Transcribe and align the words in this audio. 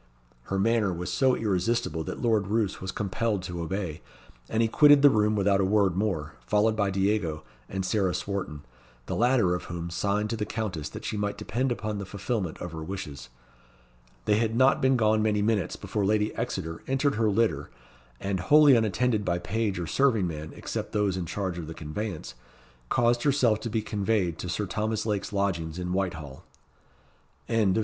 Her 0.45 0.57
manner 0.57 0.91
was 0.91 1.13
so 1.13 1.35
irresistible 1.35 2.03
that 2.05 2.19
Lord 2.19 2.47
Roos 2.47 2.81
was 2.81 2.91
compelled 2.91 3.43
to 3.43 3.61
obey, 3.61 4.01
and 4.49 4.63
he 4.63 4.67
quitted 4.67 5.03
the 5.03 5.11
room 5.11 5.35
without 5.35 5.61
a 5.61 5.63
word 5.63 5.95
more, 5.95 6.33
followed 6.47 6.75
by 6.75 6.89
Diego 6.89 7.43
and 7.69 7.85
Sarah 7.85 8.15
Swarton, 8.15 8.65
the 9.05 9.15
latter 9.15 9.53
of 9.53 9.65
whom 9.65 9.91
signed 9.91 10.31
to 10.31 10.35
the 10.35 10.43
Countess 10.43 10.89
that 10.89 11.05
she 11.05 11.17
might 11.17 11.37
depend 11.37 11.71
upon 11.71 11.99
the 11.99 12.07
fulfilment 12.07 12.57
of 12.57 12.71
her 12.71 12.83
wishes. 12.83 13.29
They 14.25 14.37
had 14.37 14.55
not 14.55 14.81
been 14.81 14.97
gone 14.97 15.21
many 15.21 15.43
minutes 15.43 15.75
before 15.75 16.03
Lady 16.03 16.33
Exeter 16.35 16.81
entered 16.87 17.13
her 17.13 17.29
litter, 17.29 17.69
and 18.19 18.39
wholly 18.39 18.75
unattended 18.75 19.23
by 19.23 19.37
page 19.37 19.77
or 19.79 19.85
serving 19.85 20.25
man, 20.25 20.51
except 20.55 20.93
those 20.93 21.15
in 21.15 21.27
charge 21.27 21.59
of 21.59 21.67
the 21.67 21.75
conveyance, 21.75 22.33
caused 22.89 23.21
herself 23.21 23.59
to 23.59 23.69
be 23.69 23.83
conveyed 23.83 24.39
to 24.39 24.49
Sir 24.49 24.65
Thomas 24.65 25.05
Lake's 25.05 25.31
lodgings 25.31 25.77
in 25.77 25.93
Whitehall. 25.93 26.43
CHAPTER 27.47 27.69
IV. 27.77 27.77